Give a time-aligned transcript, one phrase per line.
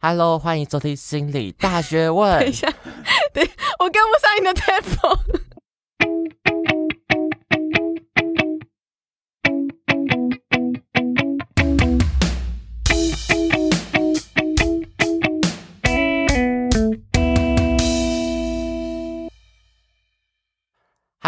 [0.00, 2.38] Hello，欢迎收听心理大学问。
[2.38, 2.72] 等一下，
[3.34, 3.42] 对，
[3.80, 5.18] 我跟不上你的 tempo。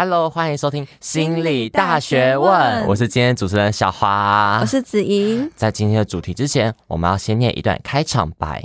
[0.03, 2.87] Hello，欢迎收听心理大学问。
[2.87, 5.47] 我是今天主持人小华，我是子怡。
[5.55, 8.63] 在今天的主题之前，我们要先念一段开场白。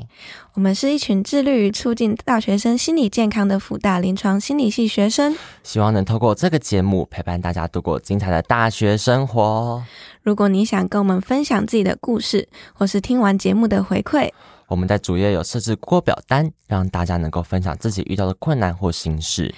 [0.55, 9.85] 我们是一群致力于促进大学生心理健康的辅大临床心理系学生，希望能透过这个节目陪伴大家度过精彩的大学生活。
[10.23, 14.31] 如果你想跟我们分享自己的故事，或是听完节目的回馈，
[14.69, 19.55] 我们在主页有设置过表单，让大家能够分享自己遇到的困难或心事。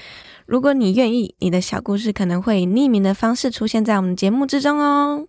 [0.48, 5.28] 如果你愿意，你的小故事可能会以匿名的方式出现在我们节目之中哦。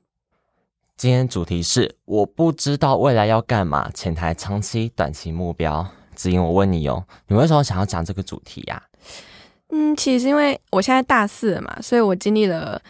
[0.95, 5.85] 今天主题是我不知道未来要干嘛，潜台长期、短期目标。
[6.15, 8.81] 子英，我问你哦，你为什么想要讲这个主题呀？
[9.71, 12.81] 嗯，其实因为我现在大四了嘛，所以我经历了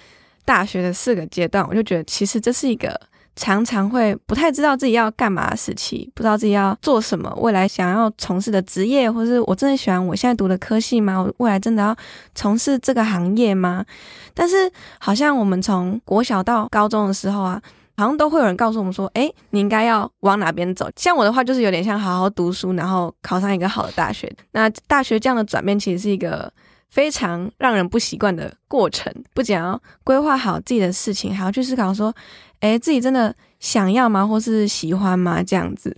[0.45, 3.09] 大学的四个阶段，我就觉得其实这是一个。
[3.41, 11.21] 常常会不太知道自己要干嘛时期，不知道自己要做什么，未来想要从事的职业，或是我真的喜欢我现在读的科系吗？
[11.21, 11.95] 我未来真的要
[12.35, 13.85] 从事这个行业吗？
[14.33, 17.61] 但是好像我们从国小到高中的时候啊，
[17.95, 20.89] 好像都会有人告诉我们说，诶，你应该要往哪边走。
[20.97, 24.29] 像我的话，就是有点像好好读书，然后考上一个好的大学。
[24.51, 26.51] 那大学这样的转变，其实是一个
[26.89, 32.13] 非常让人不习惯的过程，不仅要规划好自己的事情，还要去思考说。
[32.61, 34.27] 哎，自己真的想要吗？
[34.27, 35.41] 或是喜欢吗？
[35.41, 35.95] 这样子。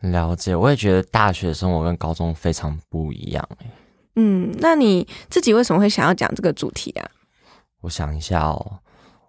[0.00, 3.48] 了解，我也觉得大学生活跟高中非常不一样。
[4.16, 7.08] 嗯，那你自己为什么会想要讲这个主题啊？
[7.80, 8.78] 我想一下哦，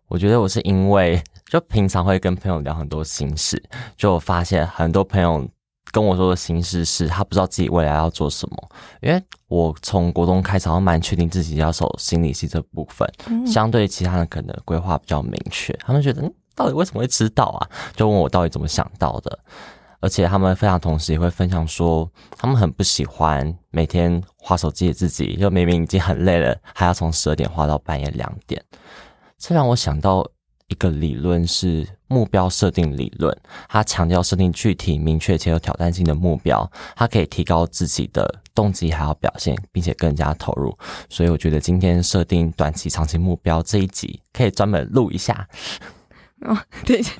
[0.09, 3.63] 我觉得我是因为就平常会跟朋友聊很多心事，
[3.95, 5.47] 就我发现很多朋友。
[5.91, 8.69] 跟我说的形式是，他不知道自己未来要做什么。
[9.01, 15.73] 因为我从国中开始，我蛮确定自己要走心理系这部分，嗯、相对其他人可能规划比较明确。
[15.85, 17.69] 他们觉得，嗯，到底为什么会知道啊？
[17.95, 19.39] 就问我到底怎么想到的。
[19.99, 28.63] 而且他们非常同时也会分享说，他们很不喜欢每天划手机的自己，就明明已经很累了，还要从十二点划到半夜两点。
[29.37, 30.25] 这让我想到。
[30.67, 33.35] 一个理论是目标设定理论，
[33.69, 40.77] 它强调设定具体、明确且有挑战性的目标，它可以提高自己的动机还有表现，并且更加投入。
[41.09, 45.47] 所以我觉得今天设定短期、长期目标这一集可以专门录一下。
[46.41, 47.13] 哦，等一下，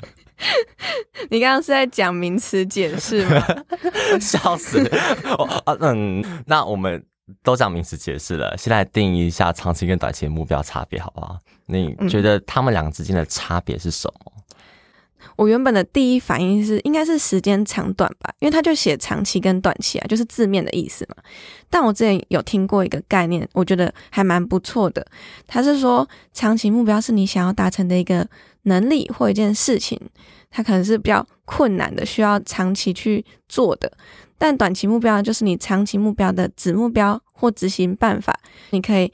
[1.30, 3.42] 你刚刚是在讲名词解释吗？
[4.20, 4.86] 笑死！
[5.66, 7.06] 啊，嗯，那我们。
[7.44, 11.38] 都讲名词解释了，现在定义一下长期跟短期的目标差别，好不好？
[11.68, 14.32] 你觉得他们两个之间的差别是什么？
[14.36, 14.44] 嗯，
[15.36, 21.16] 我原本的第一反应是应该是时间长短吧，因为他就写长期跟短期啊，就是字面的意思嘛。
[21.70, 25.06] 但我之前有听过一个概念，我觉得还蛮不错的。
[25.46, 28.28] 他是说，长期目标是你想要达成的一个
[28.64, 30.00] 能力或一件事情，
[30.50, 33.92] 它可能是比较困难的，需要长期去做的。
[34.38, 38.40] 但短期目标就是你长期目标的子目标或执行办法，
[38.70, 39.12] 你可以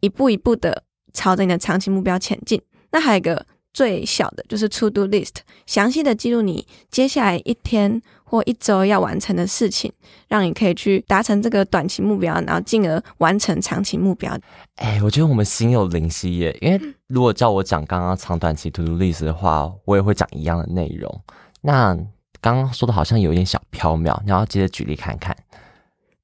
[0.00, 0.84] 一步一步的
[1.16, 2.60] 朝着你的长期目标前进。
[2.92, 9.92] 那还有一个最小的，就是 To Do List，详细的记录你接下来一天或一周要完成的事情，
[10.28, 14.38] 让你可以去达成这个短期目标，然后进而完成长期目标。
[14.76, 21.20] 哎，我觉得我们心有灵犀耶，因为如果叫我讲刚刚长短期 To Do List 的话，我也会讲一样的内容。
[21.60, 21.94] 那
[22.40, 25.36] 刚刚说的好像有一点小飘渺，你要接着举例看看。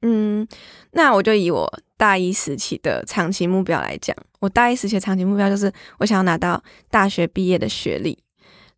[0.02, 0.46] 嗯，
[0.92, 8.18] 那我就以我大一时期的长期目标来讲，我大一时期的长期目标就是我想要拿到大学毕业的学历。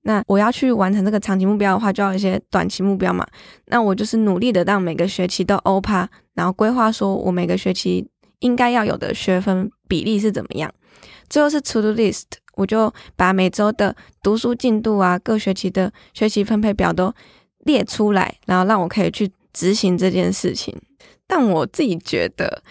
[0.02, 3.26] 那我要去完成这个长期目标的话，就要一些短期目标嘛。
[3.66, 8.06] 那我就是努力的让每个学期都欧趴，然后规划说我每个学期
[8.40, 10.70] 应该要有的学分比例是怎么样。
[11.30, 12.24] 最后是 To Do List。
[12.56, 17.12] 我就把每周的读书进度啊，各学期的学习分配表都
[17.64, 20.72] 列出来，然后让我可以去执行这件事情。
[21.26, 22.62] 但我自己觉得，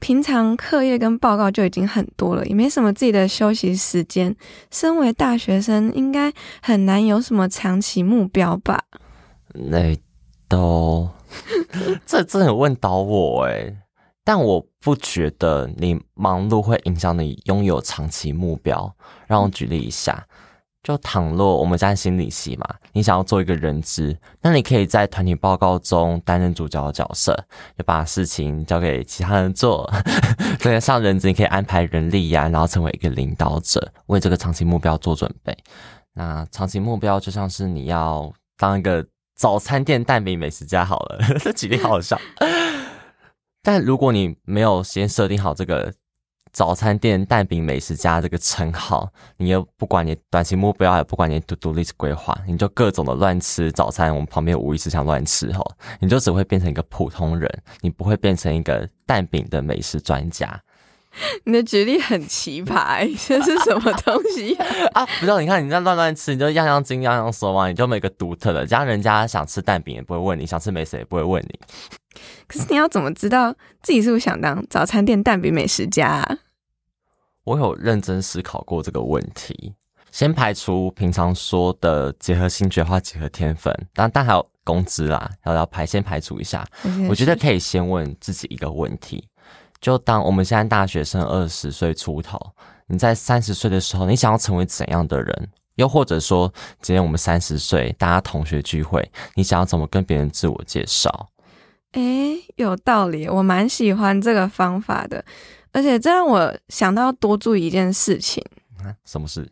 [0.00, 4.34] 平常课业跟报告就已经很多了，也没什么自己的休息时间。
[4.70, 8.84] 身为大学生，应该很难有什么长期目标吧？
[9.54, 9.96] 那
[10.46, 11.10] 都，
[12.06, 13.76] 这真的问倒我诶。
[14.22, 18.94] 但我不觉得你忙碌会影响你拥有长期目标。
[19.26, 20.27] 让我举例一下，
[20.88, 27.38] 就倘若我们在心理系嘛，你想要做一个人质，那你可以在团体报告中担任主角的角色，
[27.76, 29.86] 就把事情交给其他人做。
[30.60, 35.54] 对，上人质你可以安排人力呀、然后成为一个领导者，为这个长期目标做准备。
[36.14, 39.06] 那长期目标就像是你要当一个
[39.36, 42.18] 早餐店蛋饼美食家好了， 这举例好好笑。
[43.62, 45.92] 但如果你没有先设定好这个
[46.58, 54.12] 早餐店蛋饼美食家这个称号，你又不管你短期目标，也不管你 to do list 规划，你就各种的乱吃早餐。
[54.12, 55.64] 我们旁边无意识想乱吃吼，
[56.00, 57.48] 你就只会变成一个普通人，
[57.80, 60.60] 你不会变成一个蛋饼的美食专家。
[61.44, 64.66] 你的举例很奇葩，欸，这是什么东西啊？
[65.04, 71.56] 啊，不知道，你看你在乱乱吃，你就样样精样样说嘛，你就没个独特的，这样人家想吃蛋饼也不会问你，想吃美食也不会问你。
[72.48, 76.38] 可是你要怎么知道自己是不是想当早餐店蛋饼美食家啊？
[77.48, 79.72] 我有认真思考过这个问题，
[80.10, 86.62] 先排除平常说的结合兴趣或结合天分，但但还有工资啦，要要排先排除一下。
[87.08, 89.26] 我觉得可以先问自己一个问题：
[89.80, 92.38] 就当我们现在大学生二十岁出头，
[92.86, 95.48] 你在三十岁的时候，你想要成为怎样的人？
[95.76, 96.52] 又或者说，
[96.82, 101.30] 今天我们三十岁，大家同学聚会，你想要怎么跟别人自我介绍？
[101.92, 105.24] 诶、欸，有道理，我蛮喜欢这个方法的。
[105.78, 108.44] 而且这让我想到要多注意一件事情。
[108.82, 109.48] 啊，什么事？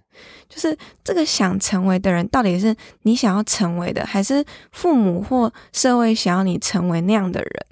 [0.48, 7.66] 就是这个想成为的人，到底是你想要成为的，还是父母或社会想要你成为那样的人？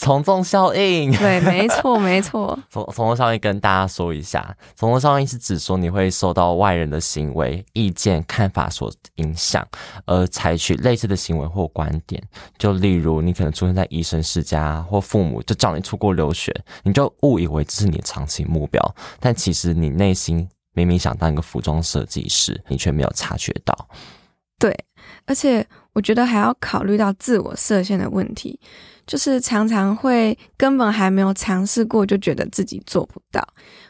[0.00, 2.56] 从众效应，对，没错， 没错。
[2.70, 9.66] 从从众效应跟大家说一下，从众效应是指说你会受到外人的行为、意见、看法所影响，
[10.06, 12.22] 而采取类似的行为或观点。
[12.56, 16.54] 就例如，你可能出生在医生世家，或父母就叫你出国留学，
[16.84, 23.76] 你就误以为这是你的长期目标，但其实你内心明明想当一个服装设计师，你却没有察觉到。
[24.60, 24.72] 对，
[25.26, 28.60] 而且我觉得还要考虑到自我设限的问题。
[29.08, 33.42] 就是常常会根本还没有尝试过，就觉得自己做不到，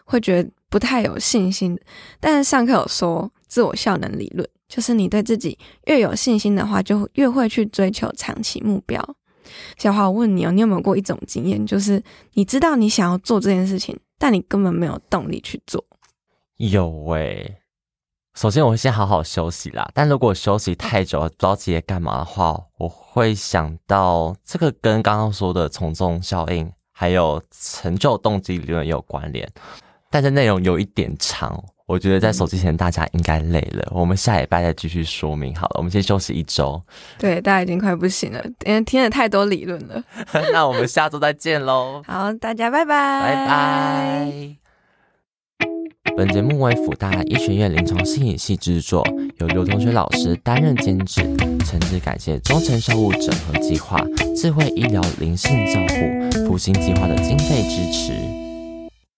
[0.05, 1.77] 会觉得不太有信心。
[2.21, 9.05] 但是上课有说自我效能理论，就是你对自己越有信心的话，就越会去追求长期目标。
[9.77, 12.01] 小华，我问你哦，你有没有过一种经验，就是
[12.35, 15.85] 你知道你想要做这件事情，但你根本没有动力去做？
[16.59, 17.59] 有诶、欸。
[18.39, 19.91] 首先，我会先好好休息啦。
[19.93, 29.45] 但如果休息太久，不知道自己在干嘛的话，我会想到这个跟刚刚说的从众效应还有成就动机理论也有关联。
[30.09, 33.83] 但是内容有一点长，我觉得在手机前大家应该累了。
[33.91, 35.75] 嗯、我们下礼拜再继续说明好了。
[35.79, 36.81] 我们先休息一周。
[37.19, 40.01] 对，大家已经快不行了，因为听了太多理论了。
[40.53, 42.01] 那我们下周再见喽。
[42.07, 44.68] 好，大家拜拜，拜拜。
[46.19, 49.07] 本节目为辅大医学院临床心理系制作，
[49.39, 51.23] 由刘同学老师担任监制。
[51.65, 54.05] 诚挚感谢中诚生物整合计划、
[54.35, 58.48] 智慧医疗灵性照护复兴计划的经费支持。